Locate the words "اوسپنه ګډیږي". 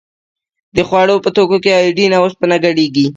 2.25-3.07